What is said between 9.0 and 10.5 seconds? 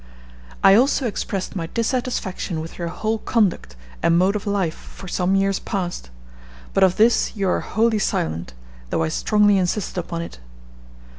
I strongly insisted upon it.